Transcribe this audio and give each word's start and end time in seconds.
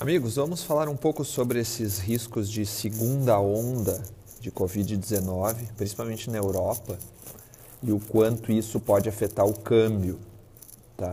Amigos, 0.00 0.34
vamos 0.34 0.64
falar 0.64 0.88
um 0.88 0.96
pouco 0.96 1.24
sobre 1.24 1.60
esses 1.60 2.00
riscos 2.00 2.50
de 2.50 2.66
segunda 2.66 3.38
onda 3.38 4.02
de 4.40 4.50
Covid-19, 4.50 5.68
principalmente 5.76 6.28
na 6.28 6.36
Europa, 6.36 6.98
e 7.80 7.92
o 7.92 8.00
quanto 8.00 8.50
isso 8.50 8.80
pode 8.80 9.08
afetar 9.08 9.46
o 9.46 9.54
câmbio. 9.54 10.18
Tá? 10.96 11.12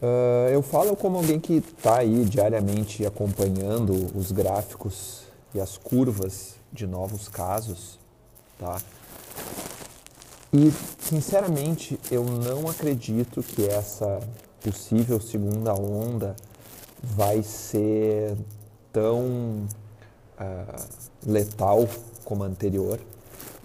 Uh, 0.00 0.50
eu 0.52 0.62
falo 0.62 0.94
como 0.94 1.16
alguém 1.16 1.40
que 1.40 1.54
está 1.54 1.98
aí 1.98 2.24
diariamente 2.24 3.04
acompanhando 3.04 4.16
os 4.16 4.30
gráficos 4.30 5.24
e 5.52 5.60
as 5.60 5.76
curvas 5.76 6.54
de 6.72 6.86
novos 6.86 7.28
casos. 7.28 7.98
Tá? 8.56 8.80
E, 10.52 10.72
sinceramente, 11.00 11.98
eu 12.08 12.24
não 12.24 12.68
acredito 12.68 13.42
que 13.42 13.66
essa 13.66 14.20
possível 14.62 15.20
segunda 15.20 15.74
onda 15.74 16.36
vai 17.02 17.42
ser 17.42 18.36
tão 18.92 19.66
uh, 20.38 20.88
letal 21.26 21.88
como 22.24 22.44
a 22.44 22.46
anterior 22.46 23.00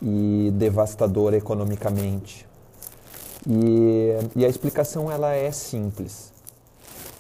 e 0.02 0.52
devastadora 0.54 1.38
economicamente. 1.38 2.46
E, 3.48 4.10
e, 4.36 4.46
a 4.46 4.50
explicação 4.50 5.12
ela 5.12 5.34
é 5.34 5.52
simples. 5.52 6.32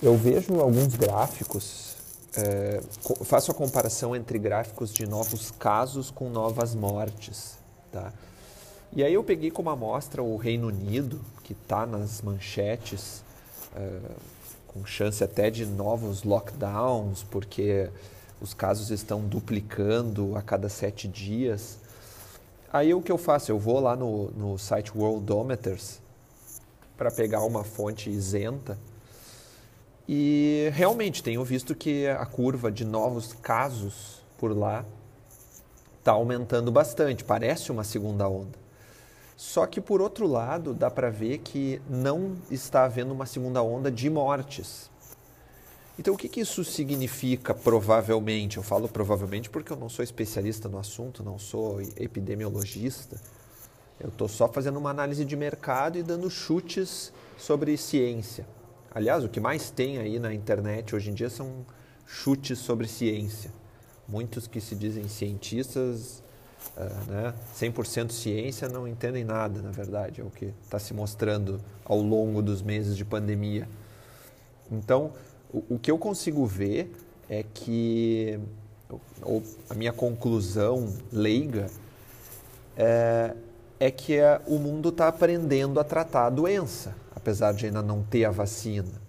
Eu 0.01 0.15
vejo 0.17 0.59
alguns 0.59 0.95
gráficos, 0.95 1.95
é, 2.35 2.81
faço 3.23 3.51
a 3.51 3.53
comparação 3.53 4.15
entre 4.15 4.39
gráficos 4.39 4.93
de 4.93 5.05
novos 5.05 5.51
casos 5.51 6.11
com 6.11 6.29
novas 6.29 6.75
mortes. 6.75 7.57
Tá? 7.91 8.11
E 8.95 9.03
aí 9.03 9.13
eu 9.13 9.23
peguei 9.23 9.51
como 9.51 9.69
amostra 9.69 10.21
o 10.21 10.37
Reino 10.37 10.67
Unido, 10.67 11.19
que 11.43 11.53
está 11.53 11.85
nas 11.85 12.21
manchetes, 12.21 13.23
é, 13.75 13.99
com 14.73 14.85
chance 14.85 15.23
até 15.23 15.51
de 15.51 15.65
novos 15.65 16.23
lockdowns, 16.23 17.23
porque 17.23 17.89
os 18.41 18.53
casos 18.53 18.89
estão 18.89 19.21
duplicando 19.21 20.35
a 20.35 20.41
cada 20.41 20.67
sete 20.67 21.07
dias. 21.07 21.77
Aí 22.71 22.93
o 22.93 23.01
que 23.01 23.11
eu 23.11 23.17
faço? 23.17 23.51
Eu 23.51 23.59
vou 23.59 23.79
lá 23.79 23.95
no, 23.95 24.31
no 24.31 24.57
site 24.57 24.91
Worldometers 24.97 25.99
para 26.97 27.11
pegar 27.11 27.43
uma 27.43 27.63
fonte 27.63 28.09
isenta 28.09 28.77
e 30.07 30.69
realmente 30.73 31.23
tenho 31.23 31.43
visto 31.43 31.73
que 31.73 32.07
a 32.07 32.25
curva 32.25 32.71
de 32.71 32.83
novos 32.83 33.33
casos 33.33 34.21
por 34.37 34.57
lá 34.57 34.83
está 35.99 36.11
aumentando 36.11 36.71
bastante, 36.71 37.23
parece 37.23 37.71
uma 37.71 37.83
segunda 37.83 38.27
onda. 38.27 38.62
Só 39.35 39.65
que, 39.65 39.81
por 39.81 40.01
outro 40.01 40.27
lado, 40.27 40.73
dá 40.73 40.89
para 40.89 41.09
ver 41.09 41.39
que 41.39 41.81
não 41.89 42.35
está 42.51 42.85
havendo 42.85 43.13
uma 43.13 43.25
segunda 43.25 43.61
onda 43.61 43.91
de 43.91 44.09
mortes. 44.09 44.89
Então, 45.97 46.15
o 46.15 46.17
que, 46.17 46.27
que, 46.27 46.41
isso 46.41 46.63
significa 46.63 47.53
provavelmente? 47.53 48.57
Eu 48.57 48.63
falo 48.63 48.87
provavelmente 48.87 49.49
porque 49.49 49.71
eu 49.71 49.77
não 49.77 49.89
sou 49.89 50.03
especialista 50.03 50.67
no 50.67 50.79
assunto, 50.79 51.23
não 51.23 51.37
sou 51.37 51.81
epidemiologista. 51.97 53.19
Eu 53.99 54.09
estou 54.09 54.27
só 54.27 54.47
fazendo 54.47 54.77
uma 54.77 54.89
análise 54.89 55.23
de 55.23 55.35
mercado 55.35 55.97
e 55.97 56.03
dando 56.03 56.29
chutes 56.29 57.13
sobre 57.37 57.77
ciência. 57.77 58.47
Aliás, 58.93 59.23
o 59.23 59.29
que 59.29 59.39
mais 59.39 59.69
tem 59.69 59.97
aí 59.97 60.19
na 60.19 60.33
internet 60.33 60.95
hoje 60.95 61.11
em 61.11 61.13
dia 61.13 61.29
são 61.29 61.65
chutes 62.05 62.59
sobre 62.59 62.87
ciência. 62.87 63.51
Muitos 64.07 64.47
que 64.47 64.59
se 64.59 64.75
dizem 64.75 65.07
cientistas 65.07 66.23
uh, 66.77 67.11
né, 67.11 67.33
100% 67.55 68.11
ciência 68.11 68.67
não 68.67 68.87
entendem 68.87 69.23
nada, 69.23 69.61
na 69.61 69.71
verdade, 69.71 70.21
é 70.21 70.23
o 70.23 70.29
que 70.29 70.53
está 70.63 70.79
se 70.79 70.93
mostrando 70.93 71.59
ao 71.85 71.99
longo 71.99 72.41
dos 72.41 72.61
meses 72.61 72.95
de 72.97 73.05
pandemia. 73.05 73.67
Então, 74.71 75.11
o, 75.53 75.75
o 75.75 75.79
que 75.79 75.91
eu 75.91 75.97
consigo 75.97 76.45
ver 76.45 76.91
é 77.29 77.43
que, 77.53 78.39
ou 79.21 79.43
a 79.69 79.73
minha 79.73 79.93
conclusão 79.93 80.93
leiga, 81.11 81.69
é, 82.75 83.35
é 83.79 83.91
que 83.91 84.19
a, 84.19 84.41
o 84.47 84.57
mundo 84.57 84.89
está 84.89 85.07
aprendendo 85.07 85.79
a 85.79 85.83
tratar 85.83 86.27
a 86.27 86.29
doença, 86.29 86.95
apesar 87.15 87.53
de 87.53 87.65
ainda 87.65 87.81
não 87.81 88.01
ter 88.03 88.25
a 88.25 88.31
vacina. 88.31 89.02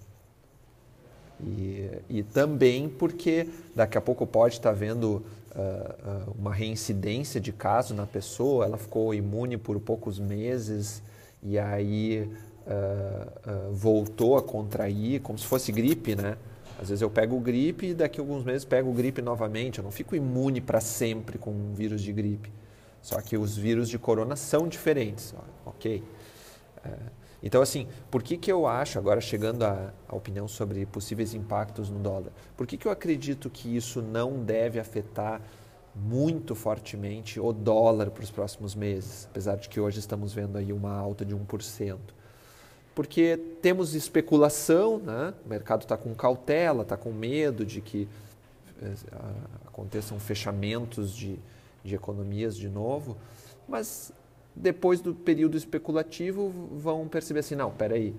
E, 1.43 1.91
e 2.09 2.23
também 2.23 2.89
porque 2.89 3.49
daqui 3.75 3.99
a 3.99 4.01
pouco 4.01 4.27
pode 4.27 4.55
estar 4.55 4.71
tá 4.71 4.75
vendo 4.75 5.25
uh, 5.55 6.33
uma 6.39 6.53
reincidência 6.53 7.41
de 7.41 7.53
caso 7.53 7.95
na 7.95 8.07
pessoa, 8.07 8.65
ela 8.65 8.79
ficou 8.79 9.15
imune 9.15 9.57
por 9.57 9.79
poucos 9.81 10.19
meses 10.19 11.03
e 11.43 11.59
aí 11.59 12.31
uh, 12.67 13.73
voltou 13.73 14.37
a 14.37 14.43
contrair, 14.43 15.21
como 15.21 15.39
se 15.39 15.47
fosse 15.47 15.73
gripe, 15.73 16.15
né? 16.15 16.37
Às 16.81 16.89
vezes 16.89 17.03
eu 17.03 17.11
pego 17.11 17.39
gripe 17.39 17.89
e 17.89 17.95
daqui 17.95 18.21
a 18.21 18.23
alguns 18.23 18.45
meses 18.45 18.65
pego 18.65 18.93
gripe 18.93 19.23
novamente. 19.23 19.79
Eu 19.79 19.85
não 19.85 19.93
fico 19.93 20.17
imune 20.17 20.61
para 20.61 20.81
sempre 20.81 21.39
com 21.39 21.51
um 21.51 21.73
vírus 21.73 22.03
de 22.03 22.13
gripe. 22.13 22.51
Só 23.01 23.21
que 23.21 23.37
os 23.37 23.57
vírus 23.57 23.89
de 23.89 23.99
corona 23.99 24.35
são 24.35 24.67
diferentes, 24.67 25.35
ok? 25.65 26.03
Então, 27.45 27.61
assim, 27.61 27.87
por 28.11 28.23
que, 28.23 28.39
que 28.39 28.51
eu 28.51 28.67
acho, 28.67 28.99
agora 28.99 29.21
chegando 29.21 29.65
à, 29.65 29.93
à 30.09 30.17
opinião 30.17 30.49
sobre 30.49 30.87
possíveis 30.87 31.35
impactos 31.35 31.91
no 31.91 31.99
dólar, 31.99 32.33
por 32.57 32.67
que, 32.67 32.79
que 32.79 32.87
eu 32.87 32.91
acredito 32.91 33.51
que 33.51 33.77
isso 33.77 34.01
não 34.01 34.43
deve 34.43 34.81
afetar 34.81 35.43
muito 35.95 36.55
fortemente 36.55 37.39
o 37.39 37.53
dólar 37.53 38.11
para 38.11 38.25
os 38.25 38.31
próximos 38.31 38.75
meses, 38.75 39.29
apesar 39.31 39.57
de 39.57 39.69
que 39.69 39.79
hoje 39.79 39.99
estamos 39.99 40.33
vendo 40.33 40.57
aí 40.57 40.73
uma 40.73 40.97
alta 40.97 41.23
de 41.23 41.37
1%? 41.37 41.99
Porque 42.95 43.39
temos 43.61 43.95
especulação, 43.95 44.99
né? 44.99 45.35
o 45.45 45.49
mercado 45.49 45.83
está 45.83 45.99
com 45.99 46.15
cautela, 46.15 46.83
está 46.83 46.97
com 46.97 47.13
medo 47.13 47.67
de 47.67 47.83
que 47.83 48.09
eh, 48.81 48.95
aconteçam 49.67 50.19
fechamentos 50.19 51.15
de, 51.15 51.39
de 51.85 51.95
economias 51.95 52.57
de 52.57 52.71
novo, 52.71 53.19
mas 53.69 54.13
depois 54.55 55.01
do 55.01 55.15
período 55.15 55.57
especulativo, 55.57 56.51
vão 56.73 57.09
perceber 57.09 57.41
assim: 57.41 57.55
não, 57.55 57.71
peraí, 57.71 58.15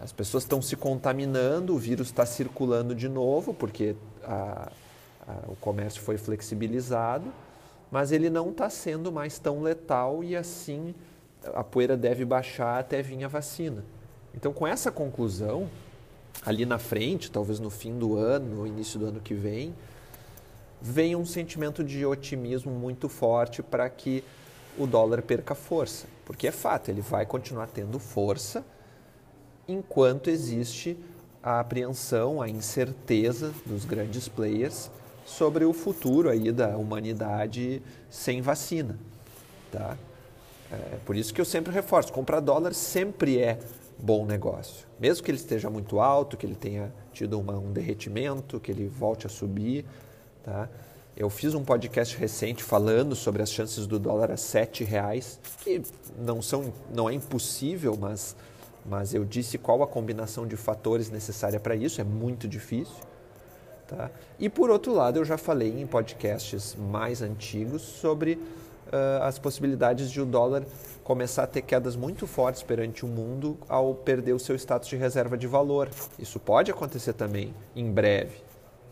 as 0.00 0.12
pessoas 0.12 0.44
estão 0.44 0.60
se 0.60 0.76
contaminando, 0.76 1.74
o 1.74 1.78
vírus 1.78 2.08
está 2.08 2.24
circulando 2.26 2.94
de 2.94 3.08
novo, 3.08 3.52
porque 3.52 3.94
a, 4.22 4.72
a, 5.26 5.32
o 5.48 5.56
comércio 5.56 6.02
foi 6.02 6.16
flexibilizado, 6.16 7.32
mas 7.90 8.10
ele 8.10 8.30
não 8.30 8.50
está 8.50 8.68
sendo 8.70 9.12
mais 9.12 9.38
tão 9.38 9.62
letal 9.62 10.24
e 10.24 10.34
assim 10.34 10.94
a 11.52 11.62
poeira 11.62 11.96
deve 11.96 12.24
baixar 12.24 12.78
até 12.80 13.02
vir 13.02 13.22
a 13.24 13.28
vacina. 13.28 13.84
Então, 14.34 14.52
com 14.52 14.66
essa 14.66 14.90
conclusão, 14.90 15.68
ali 16.44 16.64
na 16.64 16.78
frente, 16.78 17.30
talvez 17.30 17.60
no 17.60 17.70
fim 17.70 17.98
do 17.98 18.16
ano, 18.16 18.62
no 18.62 18.66
início 18.66 18.98
do 18.98 19.06
ano 19.06 19.20
que 19.20 19.34
vem, 19.34 19.74
vem 20.80 21.14
um 21.14 21.24
sentimento 21.24 21.84
de 21.84 22.04
otimismo 22.04 22.72
muito 22.72 23.08
forte 23.08 23.62
para 23.62 23.88
que 23.88 24.24
o 24.78 24.86
dólar 24.86 25.22
perca 25.22 25.54
força. 25.54 26.06
Porque 26.24 26.48
é 26.48 26.52
fato, 26.52 26.90
ele 26.90 27.00
vai 27.00 27.26
continuar 27.26 27.66
tendo 27.68 27.98
força 27.98 28.64
enquanto 29.68 30.28
existe 30.28 30.96
a 31.42 31.60
apreensão, 31.60 32.40
a 32.40 32.48
incerteza 32.48 33.52
dos 33.66 33.84
grandes 33.84 34.28
players 34.28 34.90
sobre 35.24 35.64
o 35.64 35.72
futuro 35.72 36.28
aí 36.28 36.50
da 36.50 36.76
humanidade 36.76 37.82
sem 38.10 38.40
vacina. 38.40 38.98
Tá? 39.70 39.96
É 40.70 40.98
por 41.04 41.16
isso 41.16 41.32
que 41.32 41.40
eu 41.40 41.44
sempre 41.44 41.72
reforço, 41.72 42.12
comprar 42.12 42.40
dólar 42.40 42.74
sempre 42.74 43.38
é 43.38 43.58
bom 43.98 44.24
negócio. 44.24 44.86
Mesmo 44.98 45.24
que 45.24 45.30
ele 45.30 45.38
esteja 45.38 45.70
muito 45.70 46.00
alto, 46.00 46.36
que 46.36 46.46
ele 46.46 46.54
tenha 46.54 46.92
tido 47.12 47.38
uma, 47.38 47.58
um 47.58 47.72
derretimento, 47.72 48.58
que 48.58 48.70
ele 48.70 48.88
volte 48.88 49.26
a 49.26 49.30
subir, 49.30 49.84
tá? 50.42 50.68
Eu 51.16 51.30
fiz 51.30 51.54
um 51.54 51.62
podcast 51.62 52.16
recente 52.16 52.64
falando 52.64 53.14
sobre 53.14 53.40
as 53.40 53.52
chances 53.52 53.86
do 53.86 54.00
dólar 54.00 54.32
a 54.32 54.36
sete 54.36 54.82
reais, 54.82 55.38
que 55.62 55.80
não, 56.18 56.42
são, 56.42 56.72
não 56.92 57.08
é 57.08 57.14
impossível, 57.14 57.96
mas, 57.96 58.34
mas 58.84 59.14
eu 59.14 59.24
disse 59.24 59.56
qual 59.56 59.80
a 59.84 59.86
combinação 59.86 60.44
de 60.44 60.56
fatores 60.56 61.10
necessária 61.10 61.60
para 61.60 61.76
isso, 61.76 62.00
é 62.00 62.04
muito 62.04 62.48
difícil. 62.48 62.96
Tá? 63.86 64.10
E 64.40 64.48
por 64.48 64.70
outro 64.70 64.92
lado, 64.92 65.20
eu 65.20 65.24
já 65.24 65.38
falei 65.38 65.80
em 65.80 65.86
podcasts 65.86 66.74
mais 66.74 67.22
antigos 67.22 67.82
sobre 67.82 68.32
uh, 68.32 69.22
as 69.22 69.38
possibilidades 69.38 70.10
de 70.10 70.20
o 70.20 70.26
dólar 70.26 70.64
começar 71.04 71.44
a 71.44 71.46
ter 71.46 71.62
quedas 71.62 71.94
muito 71.94 72.26
fortes 72.26 72.64
perante 72.64 73.04
o 73.04 73.08
mundo 73.08 73.56
ao 73.68 73.94
perder 73.94 74.32
o 74.32 74.38
seu 74.40 74.56
status 74.56 74.88
de 74.88 74.96
reserva 74.96 75.36
de 75.36 75.46
valor. 75.46 75.88
Isso 76.18 76.40
pode 76.40 76.72
acontecer 76.72 77.12
também 77.12 77.54
em 77.76 77.88
breve. 77.92 78.42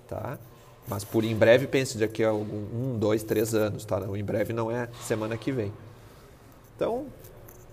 Tá? 0.06 0.38
Mas 0.86 1.04
por 1.04 1.24
em 1.24 1.34
breve, 1.34 1.66
pense 1.66 1.96
daqui 1.96 2.24
a 2.24 2.30
algum, 2.30 2.56
um, 2.74 2.98
dois, 2.98 3.22
três 3.22 3.54
anos, 3.54 3.84
tá? 3.84 3.98
O 4.00 4.16
em 4.16 4.24
breve 4.24 4.52
não 4.52 4.70
é 4.70 4.88
semana 5.02 5.36
que 5.36 5.52
vem. 5.52 5.72
Então, 6.74 7.06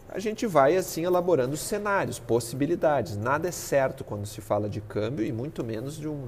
a 0.08 0.20
gente 0.20 0.46
vai 0.46 0.76
assim 0.76 1.04
elaborando 1.04 1.58
cenários, 1.58 2.20
possibilidades. 2.20 3.18
Nada 3.18 3.48
é 3.48 3.52
certo 3.52 4.04
quando 4.04 4.26
se 4.26 4.42
fala 4.42 4.70
de 4.70 4.80
câmbio 4.82 5.26
e 5.26 5.32
muito 5.32 5.64
menos 5.64 5.98
de, 5.98 6.08
um, 6.08 6.28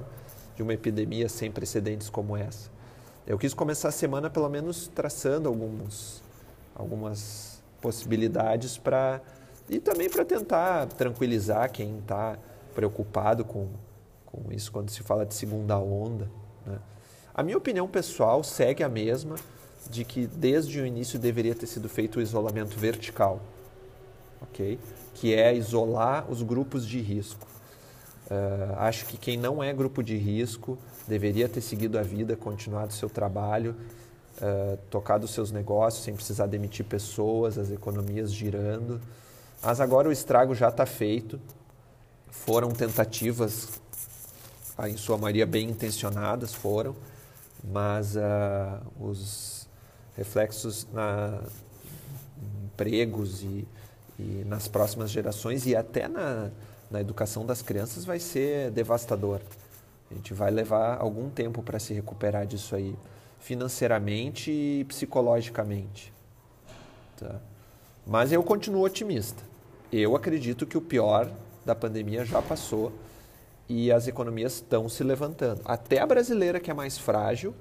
de 0.56 0.62
uma 0.62 0.74
epidemia 0.74 1.28
sem 1.28 1.50
precedentes 1.50 2.10
como 2.10 2.36
essa. 2.36 2.70
Eu 3.26 3.38
quis 3.38 3.54
começar 3.54 3.88
a 3.88 3.92
semana 3.92 4.28
pelo 4.28 4.48
menos 4.48 4.88
traçando 4.88 5.48
alguns, 5.48 6.22
algumas 6.74 7.62
possibilidades 7.80 8.76
para 8.76 9.20
e 9.70 9.78
também 9.78 10.10
para 10.10 10.24
tentar 10.24 10.86
tranquilizar 10.86 11.70
quem 11.70 11.98
está 11.98 12.36
preocupado 12.74 13.44
com 13.44 13.68
com 14.32 14.50
isso 14.50 14.72
quando 14.72 14.90
se 14.90 15.02
fala 15.02 15.26
de 15.26 15.34
segunda 15.34 15.78
onda. 15.78 16.28
Né? 16.66 16.78
A 17.34 17.42
minha 17.42 17.56
opinião 17.56 17.88
pessoal 17.88 18.44
segue 18.44 18.82
a 18.82 18.88
mesma 18.88 19.36
de 19.90 20.04
que 20.04 20.26
desde 20.26 20.80
o 20.80 20.86
início 20.86 21.18
deveria 21.18 21.54
ter 21.54 21.66
sido 21.66 21.88
feito 21.88 22.18
o 22.18 22.22
isolamento 22.22 22.78
vertical, 22.78 23.40
ok? 24.40 24.78
Que 25.14 25.34
é 25.34 25.54
isolar 25.54 26.30
os 26.30 26.42
grupos 26.42 26.86
de 26.86 27.00
risco. 27.00 27.46
Uh, 28.30 28.74
acho 28.78 29.06
que 29.06 29.16
quem 29.18 29.36
não 29.36 29.62
é 29.62 29.72
grupo 29.72 30.02
de 30.02 30.16
risco 30.16 30.78
deveria 31.06 31.48
ter 31.48 31.60
seguido 31.60 31.98
a 31.98 32.02
vida, 32.02 32.36
continuado 32.36 32.92
seu 32.92 33.10
trabalho, 33.10 33.74
uh, 34.38 34.76
tocado 34.88 35.26
seus 35.26 35.50
negócios 35.50 36.04
sem 36.04 36.14
precisar 36.14 36.46
demitir 36.46 36.86
pessoas, 36.86 37.58
as 37.58 37.70
economias 37.70 38.32
girando. 38.32 39.00
Mas 39.62 39.80
agora 39.80 40.08
o 40.08 40.12
estrago 40.12 40.54
já 40.54 40.68
está 40.68 40.86
feito. 40.86 41.40
Foram 42.30 42.70
tentativas, 42.70 43.80
em 44.86 44.96
sua 44.96 45.18
maioria 45.18 45.46
bem 45.46 45.68
intencionadas, 45.68 46.52
foram, 46.52 46.96
mas 47.62 48.16
uh, 48.16 48.20
os 49.00 49.68
reflexos 50.16 50.86
na 50.92 51.40
empregos 52.72 53.42
e, 53.42 53.66
e 54.18 54.44
nas 54.46 54.66
próximas 54.66 55.10
gerações 55.10 55.66
e 55.66 55.76
até 55.76 56.08
na, 56.08 56.50
na 56.90 57.00
educação 57.00 57.46
das 57.46 57.62
crianças 57.62 58.04
vai 58.04 58.18
ser 58.18 58.70
devastador. 58.70 59.40
A 60.10 60.14
gente 60.14 60.34
vai 60.34 60.50
levar 60.50 60.98
algum 60.98 61.30
tempo 61.30 61.62
para 61.62 61.78
se 61.78 61.94
recuperar 61.94 62.46
disso 62.46 62.74
aí, 62.74 62.94
financeiramente 63.40 64.50
e 64.50 64.84
psicologicamente. 64.84 66.12
Tá? 67.16 67.36
Mas 68.06 68.32
eu 68.32 68.42
continuo 68.42 68.84
otimista. 68.84 69.42
Eu 69.90 70.16
acredito 70.16 70.66
que 70.66 70.76
o 70.76 70.80
pior 70.80 71.30
da 71.64 71.74
pandemia 71.74 72.24
já 72.24 72.42
passou 72.42 72.92
e 73.72 73.90
as 73.90 74.06
economias 74.06 74.56
estão 74.56 74.86
se 74.86 75.02
levantando. 75.02 75.62
Até 75.64 75.98
a 75.98 76.06
brasileira, 76.06 76.60
que 76.60 76.70
é 76.70 76.74
mais 76.74 76.98
frágil, 76.98 77.54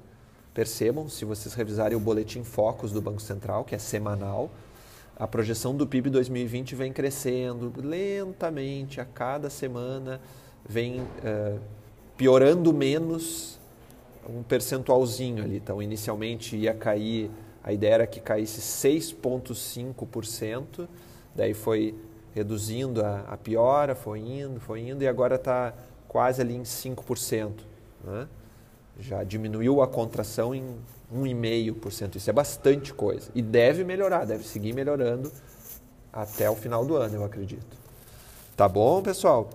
percebam, 0.54 1.08
se 1.08 1.24
vocês 1.24 1.54
revisarem 1.54 1.96
o 1.96 2.02
boletim 2.02 2.44
Focus 2.44 2.92
do 2.92 3.02
Banco 3.02 3.22
Central, 3.22 3.64
que 3.64 3.74
é 3.74 3.78
semanal, 3.78 4.52
a 5.16 5.26
projeção 5.26 5.74
do 5.74 5.88
PIB 5.88 6.10
2020 6.10 6.76
vem 6.76 6.92
crescendo 6.92 7.72
lentamente, 7.82 9.00
a 9.00 9.06
cada 9.06 9.50
semana 9.50 10.20
vem 10.68 11.00
uh, 11.00 11.58
piorando 12.18 12.74
menos 12.74 13.58
um 14.30 14.44
percentualzinho 14.44 15.46
ali. 15.46 15.56
Então, 15.56 15.82
inicialmente 15.82 16.58
ia 16.58 16.74
cair, 16.74 17.32
a 17.64 17.72
ideia 17.72 17.94
era 17.94 18.06
que 18.06 18.20
caísse 18.20 18.60
6,5%, 18.60 20.90
daí 21.34 21.54
foi 21.54 21.96
reduzindo 22.36 23.02
a, 23.02 23.22
a, 23.30 23.38
piora, 23.38 23.96
foi 23.96 24.20
indo, 24.20 24.60
foi 24.60 24.82
indo, 24.82 25.04
e 25.04 25.08
agora 25.08 25.36
está 25.36 25.74
quase 26.12 26.42
ali 26.42 26.58
em 26.58 26.64
5%. 26.64 27.62
Né? 28.04 28.28
Já 29.00 29.24
diminuiu 29.24 29.82
a 29.82 29.88
contração 29.88 30.54
em 30.54 30.76
1,5%. 31.10 32.18
Isso 32.18 32.30
é 32.30 32.34
bastante 32.34 32.94
coisa. 32.94 33.32
E 33.34 33.42
deve 33.42 33.86
melhorar, 33.86 34.26
deve 34.26 34.44
seguir 34.44 34.74
melhorando 34.74 35.32
até 36.12 36.50
o 36.50 36.56
final 36.56 36.86
do 36.86 36.98
ano, 36.98 37.16
eu 37.16 37.24
acredito. 37.24 37.78
Tá 38.58 38.68
bom, 38.68 39.02
pessoal? 39.02 39.50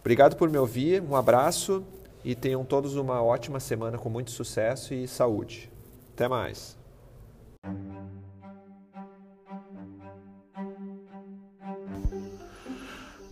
Obrigado 0.00 0.34
por 0.34 0.48
me 0.48 0.56
ouvir, 0.56 1.02
um 1.02 1.14
abraço 1.14 1.84
e 2.24 2.34
tenham 2.34 2.64
todos 2.64 2.96
uma 2.96 3.22
ótima 3.22 3.60
semana 3.60 3.98
com 3.98 4.08
muito 4.08 4.30
sucesso 4.30 4.94
e 4.94 5.06
saúde. 5.06 5.70
Até 6.14 6.26
mais. 6.26 6.74